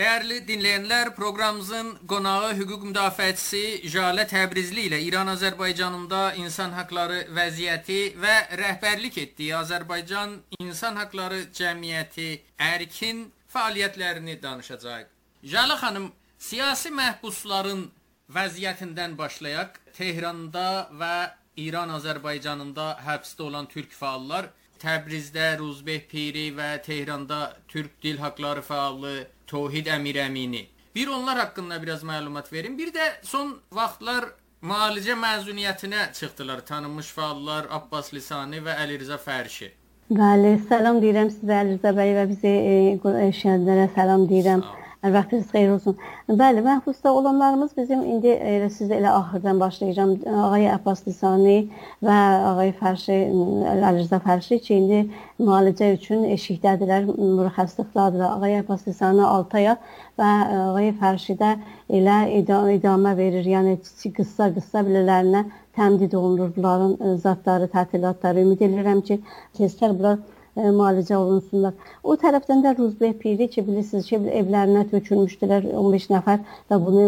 Dəyərli 0.00 0.38
dinləyənlər, 0.48 1.10
proqramımızın 1.12 1.88
qonağı 2.08 2.54
hüquq 2.56 2.86
müdafiəçisi 2.88 3.90
Jalə 3.92 4.24
Təbrizli 4.30 4.86
ilə 4.88 4.96
İran-Azərbaycanında 5.04 6.20
insan 6.40 6.72
hüquqları 6.72 7.18
vəziyyəti 7.36 7.98
və 8.22 8.36
rəhbərlik 8.62 9.18
etdiyi 9.20 9.52
Azərbaycan 9.58 10.32
İnsan 10.56 10.96
Hüquqları 11.02 11.42
Cəmiyyəti 11.58 12.30
Ərkin 12.70 13.26
fəaliyyətlərini 13.52 14.38
danışacağıq. 14.40 15.10
Jalə 15.52 15.76
xanım, 15.82 16.08
siyasi 16.48 16.94
məhbusların 16.96 17.84
vəziyyətindən 18.38 19.18
başlayaq. 19.20 19.76
Tehranda 20.00 20.88
və 20.96 21.14
İran-Azərbaycanında 21.66 22.88
həbsdə 23.04 23.50
olan 23.50 23.68
türk 23.68 23.92
fəallar 23.92 24.48
Təbrizdə 24.80 25.58
Ruzbeh 25.60 26.06
Piri 26.08 26.46
və 26.56 26.70
Tehranda 26.84 27.40
Türk 27.68 27.98
Dil 28.02 28.16
Haqları 28.22 28.62
fəalı 28.64 29.26
Tohid 29.50 29.90
Əmir 29.92 30.20
Əmini. 30.24 30.62
Bir 30.94 31.12
onlar 31.12 31.38
haqqında 31.38 31.82
biraz 31.82 32.02
məlumat 32.02 32.52
verin. 32.52 32.78
Bir 32.78 32.92
də 32.94 33.10
son 33.22 33.52
vaxtlar 33.72 34.30
müalicə 34.62 35.18
məzuniyyətinə 35.20 36.10
çıxdılar 36.16 36.64
tanınmış 36.72 37.12
fəallar 37.16 37.68
Abbas 37.70 38.12
Lisani 38.16 38.64
və 38.64 38.80
Əli 38.86 38.98
Rza 39.04 39.20
Fərşi. 39.20 39.70
Bəli, 40.10 40.56
salam 40.68 40.98
deyirəm 41.04 41.28
sizə 41.36 41.60
Əli 41.62 41.76
Rza 41.78 41.94
bəy 42.00 42.16
və 42.16 42.28
bizi 42.32 42.54
eşidənlərə 43.28 43.90
salam 43.94 44.26
deyirəm. 44.32 44.64
Sağ 44.64 44.79
vaxtınız 45.04 45.46
xeyir 45.52 45.70
olsun. 45.70 45.96
Bəli, 46.28 46.60
məhbusda 46.60 47.08
olanlarımız 47.08 47.70
bizim 47.76 48.02
indi 48.04 48.28
elə 48.28 48.68
sizə 48.68 48.98
elə 49.00 49.08
axırdan 49.08 49.60
başlayacağam. 49.60 50.10
Ağay 50.44 50.68
Abbas 50.72 51.06
Lisani 51.06 51.70
və 52.04 52.18
ağay 52.50 52.72
Fərşi, 52.80 53.16
Əlirza 53.90 54.20
Fərşi 54.26 54.58
ki, 54.66 54.74
indi 54.76 55.00
müalicə 55.40 55.94
üçün 55.96 56.26
eşikdədirlər, 56.36 57.08
mürəxəssislikdadırlar. 57.16 58.36
Ağay 58.36 58.58
Abbas 58.58 58.86
Lisani 58.88 59.24
6 59.24 59.56
aya 59.62 59.76
və 60.20 60.32
ağay 60.66 60.92
Fərşi 61.00 61.38
də 61.40 61.54
elə 61.88 62.18
idamə 62.76 63.16
verir. 63.16 63.48
Yəni 63.56 63.78
qısa-qısa 64.18 64.84
bilələrinə 64.84 65.46
təmdid 65.76 66.12
olunur 66.12 66.52
bunların 66.56 67.16
zatları, 67.16 67.70
tətilatları. 67.72 68.44
Ümid 68.44 68.60
edirəm 68.68 69.00
ki, 69.06 69.20
teztər 69.56 69.96
bunlar 69.96 70.18
e, 70.18 70.29
müalicə 70.56 71.16
olunsunlar. 71.16 71.74
O 72.02 72.16
tərəfdən 72.20 72.62
də 72.64 72.74
Ruzbeh 72.78 73.14
Piri 73.22 73.48
ki, 73.50 73.64
bilirsiniz 73.66 74.08
ki, 74.10 74.20
evlərinə 74.40 74.84
tökülmüşdülər 74.90 75.68
15 75.70 76.08
nəfər 76.14 76.42
və 76.70 76.78
bunu 76.84 77.04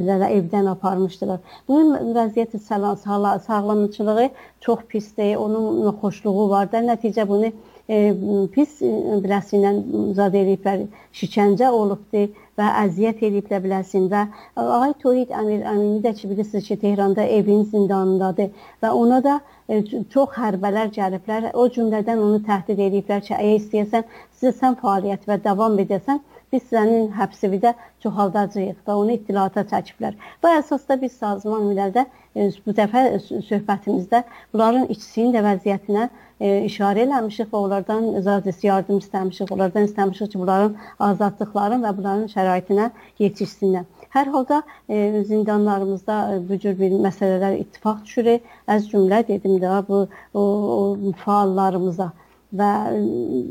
bilərə 0.00 0.30
evdən 0.38 0.70
aparmışdılar. 0.74 1.40
Bunun 1.68 2.14
vəziyyəti 2.16 2.60
sağlamçılığı 2.66 4.28
çox 4.60 4.86
pisdir, 4.88 5.36
onun 5.36 5.92
xoşluğu 6.00 6.48
var 6.50 6.72
da, 6.72 6.84
nəticə 6.92 7.28
bunu 7.28 7.50
e, 7.50 7.54
pis 7.88 8.78
biləsi 8.80 9.56
ilə 9.58 9.72
zad 10.14 10.34
ediblər, 10.38 10.84
şikəncə 11.18 11.70
olubdur 11.74 12.28
və 12.58 12.68
əziyyət 12.84 13.22
ediblər 13.28 13.62
biləsin 13.64 14.08
və 14.12 14.22
Ağay 14.56 14.94
Tohid 15.02 15.32
Əmir 15.34 15.64
Əmini 15.66 16.02
də 16.04 16.12
ki, 16.18 16.28
bilirsiniz 16.30 16.68
ki, 16.68 16.76
Tehranda 16.84 17.24
evin 17.24 17.64
zindanındadır 17.64 18.50
və 18.82 18.92
ona 19.02 19.20
da 19.24 19.40
e, 19.68 19.82
çox 20.14 20.36
hərbələr 20.38 20.92
gəliblər. 20.94 21.50
O 21.54 21.66
cümlədən 21.68 22.22
onu 22.22 22.42
təhdid 22.46 22.78
ediblər 22.78 23.24
ki, 23.26 23.34
əgər 23.34 23.58
istəyirsən, 23.58 24.06
sizə 24.38 24.54
sən 24.60 24.78
fəaliyyət 24.82 25.26
və 25.26 25.40
davam 25.42 25.78
edəsən, 25.82 26.22
biz 26.52 26.64
sənin 26.70 27.10
həbsini 27.16 27.58
də 27.62 27.72
çoxaldacağıq 28.04 28.82
və 28.88 28.96
onu 29.02 29.16
ittilata 29.16 29.64
çəkiblər. 29.70 30.18
Bu 30.42 30.50
əsasda 30.52 30.98
biz 31.00 31.14
Sazman 31.20 31.64
Millərdə 31.68 32.04
e, 32.36 32.50
bu 32.66 32.74
dəfə 32.76 33.04
söhbətimizdə 33.48 34.22
bunların 34.52 34.90
işçisinin 34.94 35.32
də 35.36 35.42
vəziyyətinə 35.46 36.08
e, 36.40 36.52
işarə 36.68 37.06
eləmişik 37.06 37.50
və 37.52 37.64
onlardan 37.64 38.08
zazisi 38.28 38.66
yardım 38.66 39.00
istəmişik. 39.04 39.52
Onlardan 39.56 39.88
istəmişik 39.88 40.32
ki, 40.32 40.38
bunların 40.44 40.76
azadlıqların 41.10 41.84
və 41.86 41.96
bunların 41.98 42.30
şəraitinə 42.36 42.90
yetişsinlər. 43.22 43.88
Hər 44.12 44.32
halda 44.32 44.62
e, 44.88 45.24
zindanlarımızda 45.28 46.16
e, 46.34 46.40
bu 46.48 46.58
cür 46.64 46.78
bir 46.80 46.98
məsələlər 47.06 47.60
ittifaq 47.64 48.02
düşür. 48.04 48.32
Az 48.68 48.90
cümlə 48.92 49.22
dedim 49.28 49.56
də 49.62 49.78
bu 49.88 50.02
o, 50.34 50.42
o 50.42 50.80
fəallarımıza 51.24 52.12
və 52.52 52.70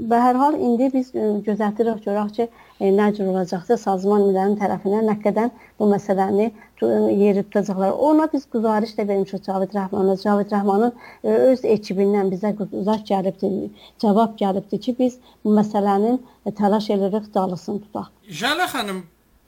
və 0.10 0.20
hər 0.26 0.38
hal 0.38 0.58
indi 0.60 0.90
biz 0.94 1.10
e, 1.16 1.24
gözlətirik 1.46 2.04
görək 2.06 2.34
ki, 2.38 2.48
e, 2.48 2.71
nə 2.82 3.12
cür 3.16 3.30
olacaqsa 3.30 3.78
sazman 3.78 4.24
illərinin 4.30 4.58
tərəfindən 4.58 5.06
nə 5.10 5.16
qədər 5.22 5.50
bu 5.80 5.88
məsələni 5.92 6.48
yeri 6.82 7.44
tutacaqlar. 7.44 7.92
Ona 7.92 8.28
biz 8.34 8.48
güzariş 8.54 8.96
də 8.98 9.08
vermişik 9.08 9.44
Cavid 9.46 9.76
Rəhmana. 9.78 10.16
Cavid 10.24 10.52
Rəhmanın 10.52 10.94
e, 11.24 11.30
öz 11.52 11.66
ekibindən 11.76 12.32
bizə 12.34 12.56
güzariş 12.58 13.06
gəlibdi, 13.12 13.70
cavab 14.02 14.34
gəlibdi 14.40 14.80
ki, 14.80 14.96
biz 15.00 15.20
bu 15.46 15.54
məsələnin 15.60 16.20
təlaş 16.58 16.90
edirik, 16.96 17.34
dalısını 17.34 17.86
tutaq. 17.86 18.10
Jalə 18.42 18.68
xanım, 18.74 19.04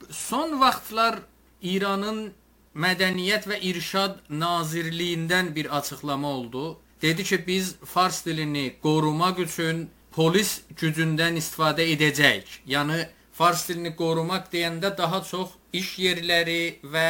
son 0.10 0.60
vaxtlar 0.62 1.20
İranın 1.62 2.32
Mədəniyyət 2.76 3.50
və 3.50 3.60
İrşad 3.62 4.16
Nazirliyindən 4.30 5.56
bir 5.56 5.78
açıqlama 5.78 6.28
oldu. 6.28 6.78
Dedi 7.02 7.24
ki, 7.24 7.48
biz 7.48 7.76
fars 7.86 8.26
dilini 8.26 8.74
qorumaq 8.82 9.42
üçün 9.46 9.90
polis 10.16 10.62
gücündən 10.78 11.38
istifadə 11.42 11.86
edəcəyik. 11.96 12.62
Yəni 12.70 13.04
fars 13.38 13.68
dilini 13.70 13.96
qorumaq 14.02 14.52
deyəndə 14.54 14.94
daha 14.98 15.24
çox 15.32 15.58
iş 15.74 15.90
yerləri 16.06 16.62
və 16.94 17.10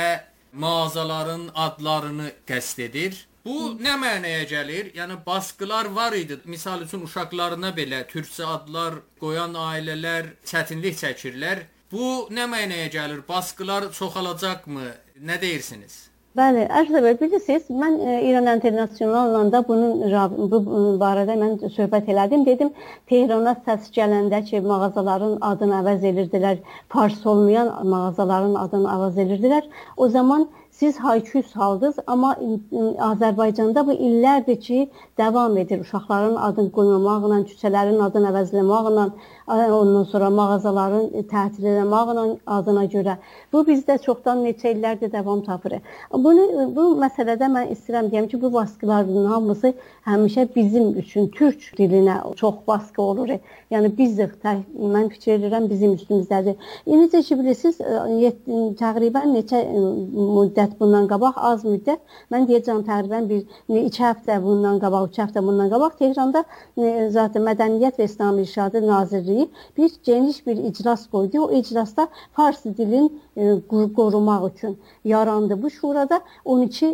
mağazaların 0.53 1.49
adlarını 1.55 2.31
qəsd 2.47 2.83
edir. 2.87 3.17
Bu 3.45 3.73
nə 3.83 3.97
mənaya 3.99 4.45
gəlir? 4.47 4.93
Yəni 4.95 5.17
baskılar 5.25 5.89
var 5.95 6.13
idi. 6.15 6.37
Məsəl 6.47 6.85
üçün 6.85 7.03
uşaqlarına 7.07 7.73
belə 7.75 8.05
türkcə 8.07 8.47
adlar 8.47 9.01
qoyan 9.19 9.57
ailələr 9.59 10.31
çətinlik 10.47 10.95
çəkirlər. 11.01 11.65
Bu 11.91 12.29
nə 12.31 12.47
mənaya 12.47 12.87
gəlir? 12.93 13.19
Baskılar 13.27 13.91
çoxalacaqmı? 13.91 14.87
Nə 15.27 15.41
deyirsiniz? 15.41 16.12
Bəli, 16.37 16.61
Ərzəbə 16.79 17.09
bilirsiniz, 17.19 17.65
mən 17.81 17.99
e, 18.01 18.13
İran 18.25 18.47
Internasionalla 18.49 19.41
da 19.53 19.59
bunun 19.67 19.99
bu 20.53 20.61
barədə 21.03 21.35
mən 21.37 21.51
söhbət 21.75 22.09
elədim. 22.09 22.45
Dedim, 22.47 22.71
Tehrana 23.11 23.53
səs 23.67 23.91
gələndə 23.97 24.39
ki, 24.47 24.63
mağazaların 24.65 25.35
adını 25.51 25.77
əvəz 25.83 26.07
edirdilər, 26.09 26.57
fars 26.95 27.19
olmayan 27.33 27.69
mağazaların 27.91 28.57
adını 28.63 28.89
əvəz 28.95 29.21
edirdilər. 29.25 29.69
O 29.97 30.09
zaman 30.15 30.47
siz 30.79 30.97
hayküy 31.05 31.43
saldınız, 31.51 32.01
amma 32.07 32.33
Azərbaycanda 33.11 33.85
bu 33.85 33.93
illərdir 33.93 34.57
ki, 34.65 34.79
davam 35.21 35.57
edir. 35.61 35.85
Uşaqların 35.85 36.39
adını 36.49 36.73
qoymaqla, 36.79 37.43
küçələrin 37.51 38.01
adını 38.07 38.33
əvəzləməklə, 38.33 39.05
ondan 39.47 40.03
sonra 40.03 40.29
mağazaların 40.29 41.25
tətil 41.31 41.67
etməklə 41.73 42.37
adına 42.47 42.85
görə. 42.91 43.17
Bu 43.53 43.63
bizdə 43.67 43.97
çoxdan 44.03 44.43
neçə 44.45 44.71
illərdir 44.75 45.11
davam 45.11 45.41
tapır. 45.43 45.79
Bunu 46.13 46.67
bu 46.75 46.85
məsələdə 47.01 47.49
mən 47.51 47.73
istəyirəm 47.75 48.11
deyim 48.11 48.27
ki, 48.27 48.41
bu 48.41 48.53
baskıların 48.53 49.25
hamısı 49.25 49.73
həmişə 50.07 50.47
bizim 50.55 50.97
üçün 50.99 51.27
türk 51.27 51.59
dilinə 51.77 52.35
çox 52.35 52.55
baskı 52.67 53.01
olur. 53.01 53.35
Yəni 53.71 53.91
biz 53.97 54.19
mən 54.19 55.09
fikir 55.09 55.39
edirəm 55.39 55.69
bizim 55.69 55.93
üstümüzdədir. 55.97 56.55
Necə 56.87 57.23
ki 57.23 57.39
bilirsiniz, 57.39 57.79
təqribən 58.79 59.33
neçə 59.35 59.63
müddət 60.13 60.77
bundan 60.79 61.07
qabaq, 61.11 61.37
az 61.37 61.65
müddət, 61.67 61.99
mən 62.31 62.47
deyəcəm 62.47 62.83
təqribən 62.87 63.29
bir 63.29 63.43
2 63.69 64.03
həftə 64.03 64.39
bundan 64.43 64.79
qabaq, 64.83 65.09
3 65.11 65.21
həftə 65.23 65.43
bundan 65.43 65.71
qabaq 65.73 65.97
Tehranda 65.99 66.43
e, 66.77 67.09
zaten 67.09 67.43
Mədəniyyət 67.47 67.99
və 67.99 68.07
İslam 68.09 68.39
İrşadı 68.39 68.87
Nazirliyi 68.87 69.32
bir 69.77 69.91
geniş 70.03 70.47
bir 70.47 70.57
iclas 70.57 71.07
qoydu. 71.09 71.39
O 71.45 71.51
iclasda 71.51 72.07
fars 72.33 72.63
dilin 72.65 73.21
e, 73.37 73.43
qorumaq 73.95 74.51
üçün 74.51 74.77
yarandı. 75.05 75.63
Bu 75.63 75.69
şurada 75.69 76.21
12 76.45 76.85
e, 76.85 76.93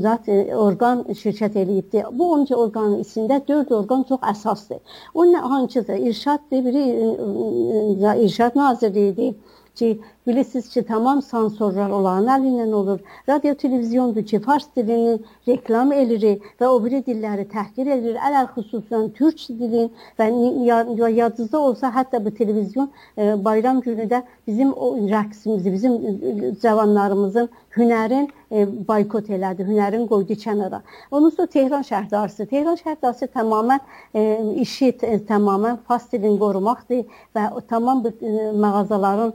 zat 0.00 0.28
e, 0.28 0.56
orqan 0.56 1.04
şirkət 1.22 1.58
eləyibdi. 1.62 2.04
Bu 2.12 2.32
12 2.32 2.56
orqanın 2.56 3.02
içində 3.04 3.40
4 3.48 3.72
orqan 3.72 4.02
çox 4.08 4.20
əsasdır. 4.32 4.78
O 5.14 5.24
hansıdır? 5.50 5.94
İrşaddır, 5.94 6.64
biri 6.64 6.84
İrşad 8.24 8.56
Nazirliyidir 8.56 9.34
ki, 9.74 10.00
bilirsiniz 10.26 10.68
ki, 10.68 10.82
tamam 10.88 11.22
sansorlar 11.22 11.90
olan 11.90 12.26
əlindən 12.26 12.72
olur. 12.72 13.00
Radio 13.28 13.54
televizyondur 13.54 14.24
ki, 14.26 14.40
fars 14.40 14.66
dilini 14.76 15.18
reklam 15.48 15.92
edirik 15.92 16.44
və 16.60 16.66
o 16.66 16.80
biri 16.84 17.02
dilləri 17.06 17.46
təhqir 17.54 17.92
edir. 17.96 18.18
Ələl 18.28 18.50
xüsusən 18.56 19.10
türk 19.18 19.46
dilin 19.60 19.90
və 20.18 20.30
yadınızda 21.10 21.58
olsa, 21.58 21.92
hətta 21.94 22.24
bu 22.24 22.34
televizyon 22.34 22.90
e, 23.18 23.44
bayram 23.44 23.80
günü 23.80 24.08
də 24.10 24.22
bizim 24.46 24.72
o 24.72 24.96
rəqsimizi, 25.14 25.72
bizim 25.72 25.92
e, 25.92 26.54
cavanlarımızın 26.62 27.48
hünərin 27.76 28.28
e, 28.50 28.66
boykot 28.88 29.30
elədi, 29.30 29.66
hünərin 29.66 30.06
qoydu 30.10 30.36
kənara. 30.44 30.82
Onun 31.10 31.30
sonra 31.30 31.46
Tehran 31.46 31.84
şəhərdarısı. 31.86 32.46
Tehran 32.50 32.78
şəhərdarısı 32.80 33.30
tamamilə 33.34 33.78
e, 34.14 34.22
işi 34.64 34.92
e, 35.02 35.18
tamamilə 35.28 35.76
fars 35.88 36.10
dilini 36.12 36.38
qorumaqdır 36.38 37.22
və 37.36 37.52
o 37.54 37.60
tamam 37.60 38.04
bu 38.04 38.12
e, 38.20 38.50
mağazaların 38.64 39.32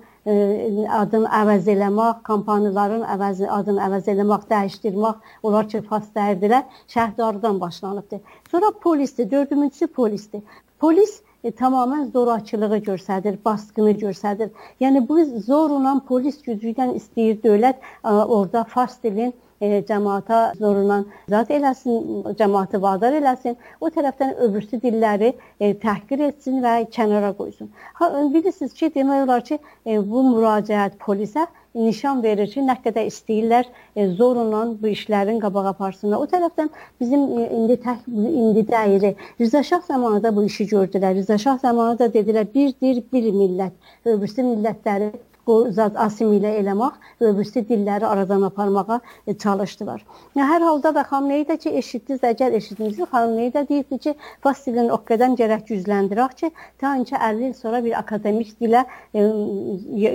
adını 1.00 1.30
əvəz 1.42 1.70
eləmək, 1.74 2.22
kampaniyaların 2.28 3.06
əvəz, 3.16 3.44
adını 3.58 3.84
əvəz 3.88 4.10
eləmək, 4.14 4.48
dəyişdirmək, 4.52 5.30
onlar 5.48 5.70
ki, 5.72 5.82
fastərdilər, 5.92 6.66
şəhərdardan 6.94 7.60
başlanıbdır. 7.62 8.22
Sonra 8.52 8.72
polisdir, 8.84 9.32
dördüncüsü 9.32 9.88
polisdir. 9.88 10.44
Polis 10.80 11.22
e, 11.44 11.52
tamamen 11.52 12.06
zorakılığı 12.14 12.82
göstərir, 12.90 13.38
baskını 13.46 13.96
göstərir. 14.02 14.52
Yəni 14.82 15.06
bu 15.10 15.24
zorla 15.48 15.96
polis 16.08 16.42
gücü 16.44 16.74
ilə 16.74 16.92
istəyir 17.00 17.40
dövlət 17.44 17.82
ə, 18.04 18.12
orada 18.26 18.64
fars 18.76 18.98
dilin 19.04 19.34
e, 19.62 19.82
cəmaata 19.88 20.40
zorla 20.60 21.02
zat 21.30 21.52
eləsin, 21.52 22.24
cəmaatı 22.40 22.82
vadar 22.82 23.16
eləsin. 23.20 23.58
O 23.82 23.92
tərəfdən 23.94 24.36
öbürsü 24.48 24.80
dilləri 24.84 25.34
e, 25.60 25.74
təhqir 25.84 26.28
etsin 26.30 26.62
və 26.66 26.78
kənara 26.96 27.34
qoysun. 27.38 27.72
Ha 28.00 28.12
bilirsiniz 28.34 28.74
ki, 28.74 28.92
demək 28.96 29.28
olar 29.28 29.46
ki, 29.46 29.60
e, 29.86 30.00
bu 30.00 30.24
müraciət 30.32 31.00
polisə 31.06 31.48
nişan 31.76 32.24
verir 32.24 32.48
ki, 32.52 32.64
nə 32.64 32.78
qədər 32.84 33.10
istəyirlər 33.12 33.68
e, 33.96 34.08
zorla 34.20 34.64
bu 34.82 34.92
işlərin 34.94 35.42
qabağa 35.44 35.68
aparsınlar. 35.74 36.24
O 36.24 36.30
tərəfdən 36.32 36.72
bizim 37.02 37.26
e, 37.40 37.50
indi 37.60 37.80
tək 37.84 38.08
indi 38.08 38.66
dəyiri 38.72 39.16
Rıza 39.42 39.64
Şah 39.64 39.82
zamanında 39.88 40.36
bu 40.36 40.46
işi 40.46 40.68
gördülər. 40.72 41.16
Rıza 41.20 41.38
Şah 41.38 41.60
zamanında 41.60 42.12
dedilər 42.14 42.48
bir 42.54 42.74
dil, 42.82 43.04
bir 43.14 43.32
millət. 43.42 43.76
Öbürsü 44.06 44.48
millətləri 44.48 45.12
zat 45.78 45.98
assimilə 46.06 46.52
eləmək 46.60 46.96
və 47.22 47.32
öbürsi 47.32 47.64
dilləri 47.70 48.06
aradan 48.06 48.46
aparmağa 48.48 49.00
e, 49.28 49.34
çalışdılar. 49.38 50.04
Hər 50.38 50.66
halda 50.68 50.92
və 50.96 51.04
Xamneyi 51.10 51.46
ki, 51.46 51.74
eşitdiniz, 51.82 52.24
əgər 52.32 52.58
eşitdinizsə, 52.60 53.08
Xamneyi 53.12 53.54
də 53.54 53.66
deyirdi 53.70 54.00
ki, 54.06 54.16
fars 54.44 54.66
dilini 54.66 54.92
o 54.92 55.00
qədər 55.10 55.38
gərək 55.40 55.66
gücləndirək 55.70 56.36
ki, 56.42 56.52
ta 56.82 56.96
ki 57.04 57.16
50 57.16 57.48
il 57.48 57.54
sonra 57.54 57.84
bir 57.84 57.98
akademik 58.00 58.56
dilə 58.62 58.86
e, 59.14 59.26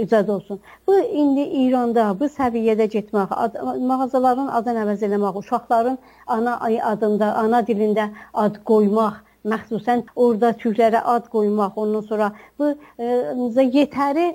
icad 0.03 0.29
olsun. 0.29 0.61
Bu 0.87 0.99
indi 0.99 1.47
İranda 1.65 2.11
bu 2.21 2.31
səviyyədə 2.31 2.91
getmək, 2.97 3.33
ad, 3.45 3.59
mağazaların 3.93 4.53
adını 4.61 4.85
əvəz 4.85 5.09
eləmək, 5.09 5.43
uşaqların 5.45 5.99
ana 6.27 6.59
adında, 6.93 7.35
ana 7.35 7.63
dilində 7.67 8.11
ad 8.35 8.63
qoymaq 8.65 9.30
məxsusən 9.49 10.05
orada 10.17 10.53
türklərə 10.61 11.01
ad 11.15 11.29
qoymaq, 11.33 11.77
ondan 11.81 12.05
sonra 12.09 12.31
bu 12.59 12.71
e, 12.99 13.65
yetəri 13.65 14.27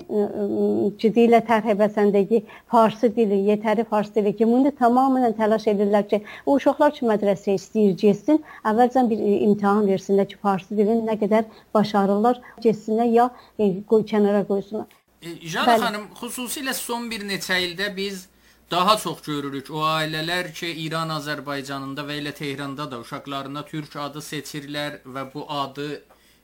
ki, 0.98 1.10
dilə 1.16 1.40
tərhəbəsəndəki 1.46 2.42
farsı 2.72 3.10
dili, 3.16 3.38
yetəri 3.50 3.86
fars 3.90 4.10
dili 4.14 4.34
ki, 4.36 4.48
bunu 4.50 4.72
tamamilə 4.80 5.32
təlaş 5.38 5.68
edirlər 5.72 6.06
ki, 6.10 6.22
o 6.46 6.58
uşaqlar 6.58 6.94
ki, 6.96 7.06
mədrəsə 7.10 7.56
istəyir 7.60 7.96
getsin, 8.02 8.42
əvvəlcən 8.66 9.10
bir 9.10 9.22
e, 9.22 9.38
imtahan 9.48 9.86
versinlər 9.90 10.30
ki, 10.30 10.40
farsı 10.42 10.76
dilini 10.76 11.06
nə 11.06 11.18
qədər 11.22 11.46
başarırlar, 11.74 12.40
getsinlər 12.64 13.12
ya 13.12 13.30
e, 13.58 13.76
qoy 13.86 14.06
kənara 14.08 14.46
qoysunlar. 14.48 14.88
E, 15.22 15.38
Jana 15.46 15.78
xanım, 15.82 16.08
xüsusilə 16.20 16.74
son 16.76 17.10
bir 17.10 17.26
neçə 17.26 17.60
ildə 17.68 17.92
biz 17.96 18.26
daha 18.70 18.96
çox 18.98 19.22
görürük 19.22 19.70
o 19.70 19.82
ailələr 19.86 20.52
ki, 20.52 20.68
İran 20.86 21.12
Azərbaycanında 21.14 22.04
və 22.08 22.18
elə 22.20 22.32
Tehranda 22.34 22.90
da 22.90 22.98
uşaqlarına 23.00 23.62
türk 23.66 23.96
adı 23.96 24.22
seçirlər 24.28 25.00
və 25.04 25.26
bu 25.34 25.46
adı 25.50 25.88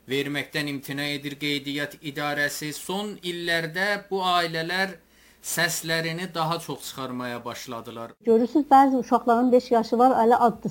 verməkdən 0.08 0.70
imtina 0.70 1.06
edir 1.16 1.38
qeydiyyat 1.40 1.98
idarəsi. 2.02 2.72
Son 2.72 3.16
illərdə 3.22 3.88
bu 4.10 4.22
ailələr 4.22 4.96
səslərini 5.42 6.34
daha 6.34 6.58
çox 6.58 6.78
çıxarmaya 6.88 7.44
başladılar. 7.44 8.10
Görürsüz, 8.24 8.64
bəzi 8.70 8.96
uşaqların 8.96 9.52
5 9.52 9.70
yaşı 9.70 9.98
var, 9.98 10.12
hələ 10.14 10.36
adlı 10.46 10.70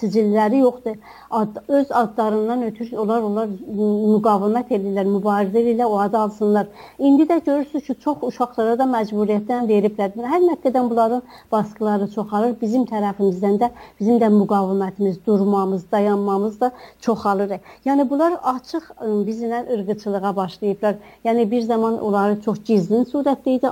sicilləri 0.00 0.58
yoxdur. 0.58 0.96
Ad, 1.30 1.56
öz 1.68 1.86
adlarından 1.90 2.62
ötürü 2.62 2.96
onlar 2.96 3.22
onlar 3.22 3.48
müqavimət 3.48 4.72
edirlər, 4.76 5.10
mübarizə 5.16 5.60
edirlər, 5.60 5.84
o 5.84 5.98
adı 6.00 6.18
alsınlar. 6.18 6.66
İndi 6.98 7.22
də 7.22 7.44
görürsüz 7.44 7.84
ki, 7.86 7.96
çox 8.04 8.24
uşaqlara 8.30 8.78
da 8.78 8.86
məcburiyyətdən 8.94 9.68
veriblər. 9.68 10.16
Hər 10.32 10.40
nəqdən 10.46 10.90
bunların 10.90 11.22
baskıları 11.52 12.08
çoxalır. 12.14 12.56
Bizim 12.62 12.88
tərəfimizdən 12.88 13.60
də 13.60 13.70
bizim 14.00 14.16
də 14.24 14.32
müqavimətimiz, 14.38 15.20
durmamız, 15.26 15.84
dayanmamız 15.92 16.60
da 16.60 16.72
çoxalır. 17.00 17.58
Yəni 17.84 18.08
bunlar 18.10 18.40
açıq 18.54 18.88
bizlə 19.28 19.62
ırğıçılığa 19.74 20.36
başlayıblar. 20.36 20.96
Yəni 21.24 21.50
bir 21.50 21.62
zaman 21.62 22.02
onları 22.02 22.40
çox 22.42 22.64
gizlin 22.64 23.04
surətdə 23.04 23.49
idi 23.56 23.68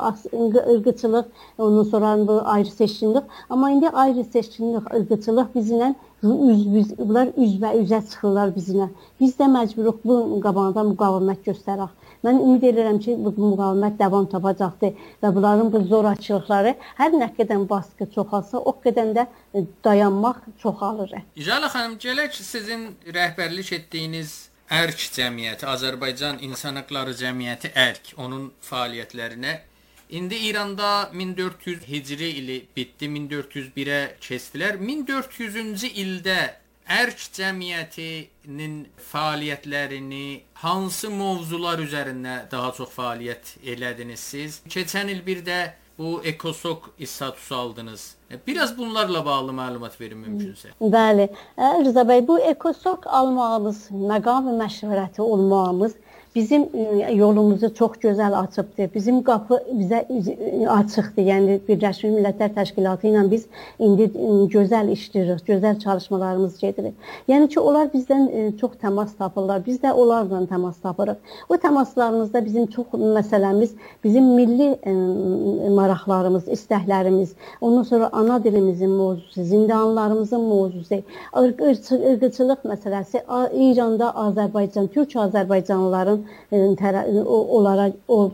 ırqıçılıq, 0.75 1.25
ondan 1.59 1.83
sonra 1.83 2.27
bu 2.29 2.41
ayrı 2.45 2.71
seçkinlik. 2.71 3.25
Amma 3.51 3.71
indi 3.71 3.89
ayrı 3.89 4.25
seçkinlik, 4.25 4.95
ırqıçılıq 4.95 5.55
bizlə 5.55 5.95
üz, 6.23 6.65
biz, 6.75 6.99
bunlar 6.99 7.31
üzbə 7.39 7.73
üzə 7.83 8.01
çıxırlar 8.11 8.53
bizlə. 8.57 8.89
Biz 9.21 9.37
də 9.39 9.47
məcburuq 9.55 10.03
bu 10.05 10.41
qabağında 10.43 10.85
müqavimət 10.93 11.47
göstərək. 11.47 11.95
Mən 12.27 12.41
ümid 12.43 12.65
edirəm 12.73 12.99
ki, 12.99 13.15
bu 13.25 13.31
müqavimət 13.39 13.99
davam 13.99 14.27
tapacaqdır 14.27 14.97
və 15.23 15.31
bunların 15.35 15.71
bu 15.73 15.85
zorakılıqları 15.87 16.75
hər 16.99 17.15
nə 17.15 17.31
qədər 17.39 17.63
baskı 17.71 18.09
çoxalsa, 18.15 18.59
o 18.59 18.75
qədər 18.85 19.15
də 19.15 19.27
dayanmaq 19.85 20.43
çoxalır. 20.63 21.15
İcala 21.37 21.71
xanım, 21.71 21.99
gələk 22.03 22.35
sizin 22.43 22.89
rəhbərlik 23.07 23.75
etdiyiniz 23.75 24.49
Ərk 24.69 25.01
cəmiyyəti, 25.17 25.65
Azərbaycan 25.65 26.43
İnsan 26.45 26.77
Hüquqları 26.77 27.15
Cəmiyyəti 27.17 27.71
Ərk, 27.73 28.13
onun 28.21 28.51
fəaliyyətlərinə 28.69 29.55
İndi 30.09 30.37
İranda 30.49 31.11
1400 31.13 31.87
Hicri 31.89 32.29
ili 32.41 32.59
bitdi, 32.77 33.09
1401-ə 33.09 34.01
keçdilər. 34.21 34.77
1400-cü 34.81 35.91
ildə 36.05 36.37
Ərk 36.89 37.25
cəmiyyətinin 37.37 38.77
fəaliyyətlərini 39.11 40.29
hansı 40.61 41.11
mövzular 41.17 41.81
üzərində 41.85 42.39
daha 42.53 42.73
çox 42.77 42.93
fəaliyyət 42.93 43.59
elədiniz 43.65 44.21
siz? 44.21 44.63
Keçən 44.69 45.13
il 45.13 45.25
bir 45.25 45.45
də 45.49 45.59
bu 45.99 46.21
ekosok 46.25 46.91
statusu 47.05 47.57
aldınız. 47.57 48.15
E, 48.31 48.35
biraz 48.47 48.79
bunlarla 48.79 49.25
bağlı 49.25 49.53
məlumat 49.53 50.01
verin 50.01 50.19
mümkünsə. 50.25 50.75
Bəli. 50.81 51.29
Rıza 51.59 52.05
bəy, 52.07 52.27
bu 52.29 52.39
ekosok 52.39 53.07
almağımız, 53.07 53.89
məqam 53.91 54.51
və 54.51 54.55
məşvərəti 54.63 55.21
olmağımız 55.21 55.95
bizim 56.35 56.69
yolumuzu 57.15 57.75
çox 57.75 57.91
gözəl 58.03 58.37
açıbdır. 58.37 58.91
Bizim 58.95 59.23
qapı 59.23 59.61
bizə 59.81 60.05
açıqdır. 60.69 61.23
Yəni 61.23 61.59
Birləşmiş 61.69 62.13
Millətlər 62.17 62.55
Təşkilatı 62.55 63.09
ilə 63.11 63.25
biz 63.31 63.47
indi 63.79 64.11
gözəl 64.55 64.93
işləyirik, 64.95 65.43
gözəl 65.49 65.79
çalışmalarımız 65.79 66.59
gedir. 66.61 66.93
Yəni 67.29 67.49
ki, 67.49 67.61
onlar 67.61 67.89
bizdən 67.95 68.57
çox 68.61 68.77
təmas 68.83 69.17
tapırlar. 69.19 69.65
Biz 69.67 69.81
də 69.83 69.93
onlarla 69.93 70.45
təmas 70.51 70.77
tapırıq. 70.83 71.17
O 71.49 71.55
təmaslarımızda 71.57 72.45
bizim 72.45 72.67
çox 72.67 72.87
məsələmiz 72.93 73.71
bizim 74.05 74.25
milli 74.25 74.69
maraqlarımız, 75.75 76.49
istəklərimiz, 76.49 77.35
ondan 77.61 77.83
sonra 77.83 78.11
ana 78.13 78.45
dilimizin 78.45 78.91
mövzusu, 78.91 79.43
zindanlarımızın 79.45 80.41
mövzusu, 80.41 81.03
ırqçılıq 81.37 82.65
məsələsi, 82.65 83.23
İranda 83.53 84.09
Azərbaycan, 84.11 84.89
Türk 84.89 85.17
Azərbaycanlıların 85.17 86.18
onlara 86.51 87.91
o 88.09 88.31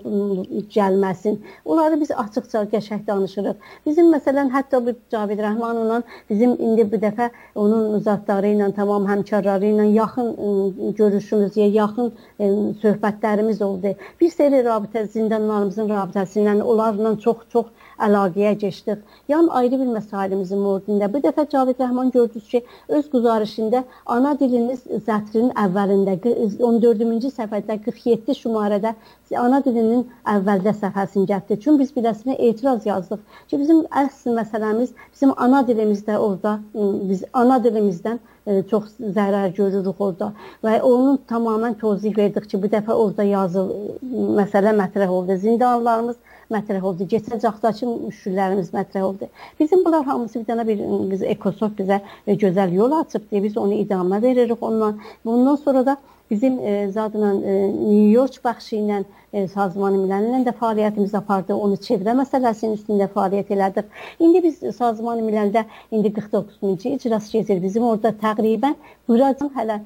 gəlməsin. 0.77 1.39
Onları 1.65 2.01
biz 2.01 2.11
açıqca 2.11 2.65
qəşəng 2.75 3.07
danışırıq. 3.07 3.57
Bizim 3.87 4.13
məsələn 4.15 4.51
hətta 4.55 4.81
bu 4.87 4.95
Cavid 5.13 5.39
Rəhmanovla 5.47 6.03
bizim 6.31 6.57
indi 6.59 6.87
bu 6.93 7.01
dəfə 7.07 7.31
onun 7.55 7.99
zatları 8.01 8.55
ilə, 8.55 8.73
tamam 8.77 9.07
həmkarları 9.11 9.71
ilə 9.73 9.87
yaxın 9.95 10.35
görüşümüz, 10.99 11.57
yaxın 11.57 12.13
söhbətlərimiz 12.83 13.63
oldu. 13.65 13.95
Bir 14.21 14.31
seri 14.31 14.65
rabitə 14.67 15.07
zindanlarımızın 15.17 15.89
rabitəsi 15.89 16.43
ilə 16.43 16.61
onlarla 16.63 17.17
çox-çox 17.19 17.67
əlaqəyə 18.03 18.59
keçdik. 18.59 18.99
Yan 19.29 19.47
ayrı 19.47 19.79
bir 19.81 19.91
məsailimizin 19.97 20.59
mövzusunda 20.59 21.13
bu 21.13 21.19
dəfə 21.27 21.45
Cavid 21.51 21.79
Rəhman 21.79 22.11
gördünüz 22.13 22.49
ki, 22.49 22.65
öz 22.89 23.11
güzarışında 23.11 23.85
ana 24.07 24.33
diliniz 24.41 24.83
sətrinin 25.07 25.53
əvvəlində 25.65 26.17
14-cü 26.59 27.31
səhifədə 27.75 27.85
47 27.85 28.35
şumarədə 28.39 28.95
ana 29.35 29.61
dilinin 29.65 30.05
əvvəldə 30.31 30.75
səhifəsini 30.79 31.27
gətirdi. 31.27 31.63
Çünki 31.63 31.81
biz 31.81 31.93
biləsinə 31.97 32.37
etiraz 32.39 32.87
yazdıq 32.87 33.21
ki, 33.49 33.59
bizim 33.59 33.85
əsl 33.91 34.37
məsələmiz 34.39 34.93
bizim 35.13 35.33
ana 35.37 35.65
dilimizdə 35.67 36.17
orada 36.19 36.61
biz 36.75 37.25
ana 37.33 37.59
dilimizdən 37.59 38.21
çox 38.71 38.93
zərər 39.01 39.55
görürük 39.57 40.01
orada 40.01 40.33
və 40.63 40.81
onun 40.83 41.19
tamamilə 41.29 41.79
tozih 41.81 42.17
verdik 42.17 42.49
ki, 42.49 42.61
bu 42.63 42.71
dəfə 42.71 42.93
orada 42.93 43.25
yazıl 43.25 43.73
məsələ 44.39 44.75
mətrəh 44.77 45.09
oldu. 45.09 45.37
Zindanlarımız 45.37 46.17
mətrəh 46.53 46.83
oldu. 46.85 47.09
Vaxtdakı 47.11 47.87
müşkillərimiz 47.87 48.71
mətrəh 48.77 49.03
oldu. 49.03 49.29
Bizim 49.61 49.85
bunlar 49.85 50.05
hamısı 50.05 50.41
bir 50.41 50.47
dənə 50.53 50.67
bir 50.69 50.83
biz 51.11 51.23
ekosok 51.23 51.79
bizə 51.81 52.01
gözəl 52.29 52.75
yol 52.75 52.93
açıbdı. 53.01 53.43
Biz 53.43 53.57
onu 53.57 53.81
idamə 53.81 54.23
veririk 54.23 54.63
ondan. 54.63 55.01
Bundan 55.25 55.57
sonra 55.57 55.87
da 55.87 55.97
bizim 56.35 56.59
e, 56.59 56.91
zadla 56.93 57.33
e, 57.33 57.55
New 57.73 58.11
York 58.11 58.45
baxışı 58.45 58.77
ilə 58.77 59.05
e, 59.33 59.45
Sazman 59.49 59.95
Milləli 59.99 60.41
də 60.47 60.55
fəaliyyətimiz 60.61 61.15
apardı. 61.19 61.55
Onu 61.55 61.79
çevrə 61.87 62.15
məsələsinin 62.19 62.75
üstündə 62.79 63.07
fəaliyyət 63.15 63.53
elədik. 63.55 63.93
İndi 64.19 64.43
biz 64.43 64.63
Sazman 64.77 65.23
Milləlidə 65.27 65.65
indi 65.95 66.11
49-cu 66.19 66.95
icras 66.97 67.31
gedir. 67.33 67.63
Bizim 67.63 67.87
orada 67.91 68.11
təqribən 68.25 68.75
buracan 69.09 69.53
hələ 69.59 69.79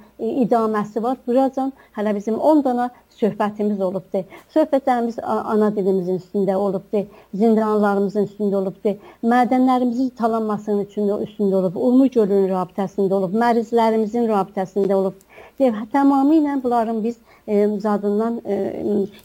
idaməsi 0.44 1.02
var. 1.02 1.20
Buracan 1.26 1.72
hələ 1.98 2.14
bizim 2.16 2.40
10 2.52 2.64
dana 2.64 2.88
söhbətimiz 3.20 3.80
olubdur. 3.82 4.24
Söhbətlərimiz 4.54 5.20
ana 5.24 5.70
dilimizin 5.76 6.20
üstündə 6.22 6.56
olubdur. 6.56 7.06
Zindanlarımızın 7.34 8.28
üstündə 8.30 8.60
olubdur. 8.62 8.98
Mədənlərimizin 9.34 10.12
talanmasının 10.20 10.84
üstündə, 10.86 11.20
üstündə 11.26 11.60
olub. 11.62 11.76
Urmu 11.88 12.08
gölünün 12.18 12.52
rabitəsində 12.54 13.20
olub. 13.20 13.34
Mərizlərimizin 13.44 14.28
rabitəsində 14.32 14.94
olub. 14.94 15.27
Və 15.58 15.72
tamamilə 15.92 16.60
bunların 16.62 17.02
biz 17.02 17.16
e, 17.48 17.78
zadından, 17.78 18.40
e, 18.44 18.56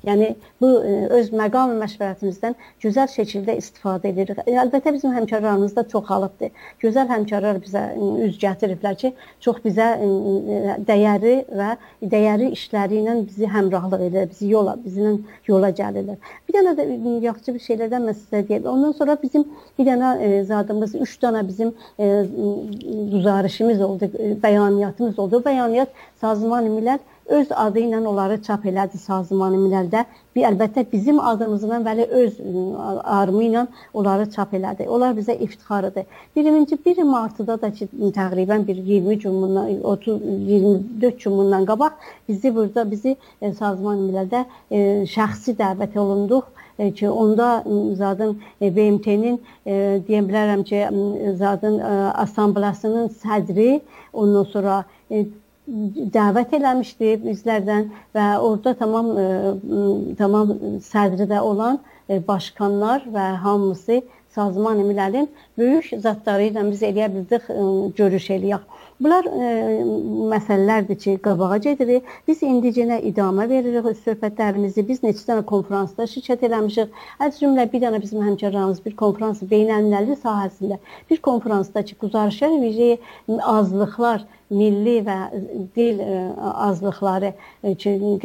yəni 0.08 0.29
bu 0.62 0.70
e, 0.82 0.93
öz 1.20 1.29
məqam 1.36 1.74
və 1.74 1.79
məşvərətimizdən 1.84 2.55
gözəl 2.84 3.10
şəkildə 3.12 3.58
istifadə 3.60 4.10
edirik. 4.13 4.39
E, 4.48 4.55
əlbəttə 4.63 4.93
bizim 4.96 5.13
həmkarlarımız 5.13 5.75
da 5.75 5.84
çoxalıbdır. 5.91 6.53
Gözəl 6.84 7.10
həmkarlar 7.12 7.60
bizə 7.63 7.84
e, 7.93 8.10
üz 8.27 8.39
gətiriblər 8.41 8.96
ki, 9.01 9.13
çox 9.43 9.60
bizə 9.65 9.89
e, 10.00 10.08
e 10.08 10.77
dəyərli 10.88 11.36
və 11.60 11.70
dəyərli 12.15 12.50
işləri 12.58 13.01
ilə 13.03 13.17
bizi 13.27 13.50
həmrəhlıq 13.53 14.08
edir, 14.08 14.29
bizi 14.32 14.50
yola, 14.53 14.77
bizimlə 14.86 15.20
yola 15.51 15.74
gəlirlər. 15.75 16.32
Bir 16.48 16.58
dənə 16.58 16.75
də 16.79 16.88
e, 16.88 17.17
yaxşı 17.27 17.58
bir 17.58 17.65
şeylərdən 17.67 18.08
mən 18.08 18.20
sizə 18.22 18.46
deyim. 18.48 18.70
Ondan 18.72 18.96
sonra 18.98 19.17
bizim 19.22 19.46
bir 19.77 19.89
dənə 19.91 20.15
e, 20.24 20.32
zadımız, 20.50 20.96
üç 21.03 21.20
dənə 21.22 21.43
bizim 21.48 21.75
e, 22.00 22.10
güzarışımız 23.12 23.82
oldu, 23.82 24.12
bəyanatımız 24.43 25.20
oldu. 25.20 25.43
Bəyanat 25.43 26.02
Sazman 26.22 26.69
Millər 26.72 27.00
öz 27.25 27.48
adı 27.55 27.79
ilə 27.79 28.00
onları 28.07 28.41
çap 28.43 28.65
elədi 28.67 29.00
Sazman 29.00 29.55
Millərdə. 29.55 30.03
Bir 30.36 30.48
əlbəttə 30.50 30.83
bizim 30.91 31.19
adımızla 31.19 31.79
və 31.86 32.07
öz 32.22 32.39
armı 33.03 33.43
ilə 33.48 33.65
onları 33.93 34.29
çap 34.31 34.53
elədi. 34.53 34.88
Onlar 34.88 35.13
bizə 35.15 35.36
iftixarıdır. 35.38 36.05
1-ci 36.36 36.77
1 36.86 37.03
martda 37.03 37.60
da 37.62 37.72
ki, 37.72 37.88
təqribən 38.15 38.67
bir 38.67 38.75
20 38.75 39.19
gün 39.19 39.41
bundan 39.41 39.83
30 39.83 40.22
24 40.48 41.24
gün 41.24 41.38
bundan 41.38 41.65
qabaq 41.65 41.93
bizi 42.29 42.55
burada 42.55 42.91
bizi 42.91 43.15
e, 43.41 43.53
Sazman 43.53 44.03
Millərdə 44.07 44.45
e, 44.72 44.79
şəxsi 45.15 45.55
dəvət 45.60 45.98
olunduq 46.00 46.43
e, 46.79 46.91
ki, 46.91 47.10
onda 47.10 47.63
zadın 47.95 48.36
BMT-nin 48.62 49.39
deyə 49.65 50.25
bilərəm 50.27 50.63
ki, 50.67 50.83
zadın 51.38 51.79
assambleyasının 52.25 53.07
sədri, 53.24 53.81
ondan 54.13 54.43
sonra 54.43 54.83
dəvət 55.67 56.58
eləmişdi 56.58 57.13
bizlərdən 57.24 57.86
və 58.15 58.25
orada 58.39 58.74
tamam 58.79 59.13
ə, 59.15 59.27
tamam 60.20 60.51
sədri 60.84 61.27
də 61.29 61.39
olan 61.39 61.79
ə, 61.79 62.20
başkanlar 62.27 63.08
və 63.13 63.29
hamısı 63.46 64.01
Sazman 64.34 64.79
Millərin 64.82 65.27
böyük 65.58 65.91
zatları 66.01 66.50
ilə 66.50 66.65
biz 66.72 66.82
eləyə 66.84 67.10
bildik 67.13 67.48
ə, 67.53 67.63
görüş 67.96 68.29
eləyək. 68.36 68.65
Bunlar 69.03 69.27
ə, 69.29 69.51
məsələlərdir 70.34 71.00
ki, 71.00 71.15
qabağa 71.24 71.62
gedirik. 71.63 72.10
Biz 72.27 72.43
indicinə 72.48 73.00
idamə 73.10 73.48
veririk 73.50 73.88
öz 73.93 74.03
söhbətlərimizi. 74.03 74.84
Biz 74.89 75.03
neçə 75.05 75.25
dənə 75.29 75.46
konfransda 75.48 76.10
şirkət 76.10 76.43
eləmişik. 76.50 76.91
Az 77.24 77.39
cümlə 77.39 77.70
bir 77.72 77.86
dənə 77.86 78.01
bizim 78.03 78.25
həmkarlarımız 78.25 78.84
bir 78.86 78.98
konfrans 79.00 79.43
beynəlmiləli 79.53 80.20
sahəsində 80.25 80.82
bir 81.10 81.24
konfransda 81.29 81.86
ki, 81.88 82.00
güzarışlar 82.03 82.58
verəcək 82.60 83.43
azlıqlar 83.58 84.27
milli 84.53 85.00
və 85.05 85.17
dil 85.75 86.00
e, 86.00 86.19
azlıqları 86.67 87.33
üçün 87.63 88.19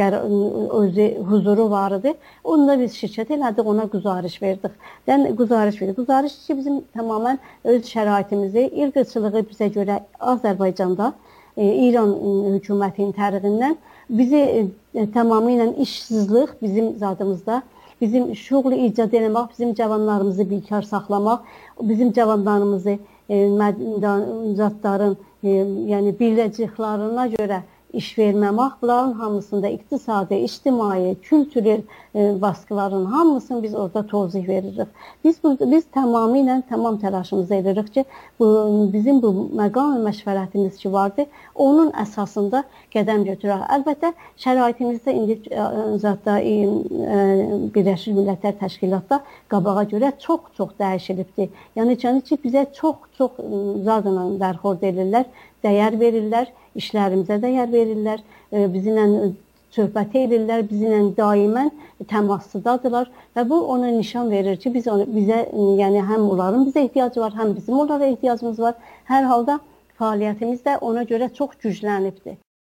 özü 0.80 1.06
huzuru 1.28 1.70
var 1.70 1.96
idi. 1.98 2.14
Onda 2.44 2.78
biz 2.80 2.96
şirkət 2.96 3.32
elədik, 3.36 3.66
ona 3.66 3.84
güzarış 3.92 4.42
verdik. 4.42 4.72
Dən 5.08 5.36
güzarış 5.36 5.80
verdik. 5.82 5.96
Güzarış 5.96 6.36
ki, 6.46 6.58
bizim 6.58 6.82
tamamilə 6.96 7.38
öz 7.64 7.82
şəraitimizi, 7.94 8.68
irqçılığı 8.84 9.44
bizə 9.50 9.72
görə 9.74 10.00
Azərbaycanda 10.20 11.12
e, 11.56 11.64
İran 11.88 12.14
hökumətinin 12.54 13.14
tərəfindən 13.16 13.76
bizi 14.10 14.44
e, 14.94 15.08
tamamilə 15.14 15.74
işsizlik 15.76 16.62
bizim 16.62 16.96
zadımızda 16.98 17.62
bizim 18.00 18.36
şuğlu 18.36 18.74
icad 18.74 19.12
etmək, 19.12 19.50
bizim 19.50 19.74
cavanlarımızı 19.74 20.50
bikar 20.50 20.82
saxlamaq, 20.82 21.38
bizim 21.82 22.12
cavanlarımızı 22.12 22.90
e, 22.90 22.98
zatların 24.56 25.16
e, 25.44 25.56
yəni 25.92 26.14
birləciklərinə 26.20 27.26
görə 27.36 27.62
iş 27.92 28.18
verməmək, 28.18 28.72
bunların 28.82 29.12
hamısında 29.12 29.68
iqtisadi, 29.68 30.34
ictimai, 30.34 31.16
kültürel 31.22 31.80
e, 32.14 32.40
baskıların 32.40 33.04
hamısını 33.04 33.62
biz 33.62 33.74
orada 33.74 34.06
tozih 34.06 34.48
veririk. 34.48 34.88
Biz 35.24 35.42
burada 35.44 35.70
biz 35.70 35.84
tamamilə 35.94 36.62
tamam 36.68 36.98
təlaşımızı 36.98 37.54
edirik 37.54 37.94
ki, 37.94 38.04
bu 38.40 38.48
bizim 38.92 39.22
bu 39.22 39.32
məqam 39.56 39.96
və 39.96 40.04
məşvərətimiz 40.08 40.76
ki 40.76 40.92
vardı, 40.92 41.26
onun 41.54 41.90
əsasında 42.04 42.62
qədəm 42.94 43.24
götürək. 43.30 43.64
Əlbəttə 43.78 44.12
şəraitimizdə 44.44 45.16
indi 45.16 45.40
e, 45.50 45.66
zətdə 46.04 46.38
e, 46.44 46.54
Birləşmiş 47.74 48.16
Millətlər 48.20 48.58
Təşkilatda 48.60 49.22
qabağa 49.48 49.88
görə 49.88 50.12
çox-çox 50.20 50.76
dəyişilibdi. 50.78 51.48
Yəni 51.76 51.96
ki, 51.98 52.38
bizə 52.44 52.66
çox-çox 52.74 53.40
zadla 53.84 54.28
bərxurd 54.40 54.84
edirlər, 54.84 55.24
dəyər 55.64 55.98
verirlər 56.00 56.48
işlərimizə 56.78 57.38
dəyər 57.42 57.70
verirlər, 57.72 58.24
e, 58.52 58.64
bizimlə 58.72 59.30
söhbət 59.76 60.16
edirlər, 60.22 60.64
bizimlə 60.70 61.00
daimən 61.18 61.70
təmasdadırlar 62.10 63.10
və 63.36 63.44
bu 63.50 63.60
ona 63.74 63.92
nişan 63.96 64.30
verir 64.30 64.58
ki, 64.62 64.72
biz 64.74 64.88
onu, 64.94 65.06
bizə 65.14 65.44
yəni 65.82 66.04
həm 66.10 66.28
onların 66.32 66.66
bizə 66.70 66.86
ehtiyacı 66.88 67.24
var, 67.24 67.36
həm 67.40 67.56
bizim 67.56 67.78
onlara 67.84 68.12
ehtiyacımız 68.14 68.60
var. 68.66 68.76
Hər 69.12 69.30
halda 69.32 69.58
fəaliyyətimiz 70.00 70.64
də 70.66 70.78
ona 70.90 71.04
görə 71.12 71.32
çox 71.40 71.58
güclənibdir. 71.64 72.38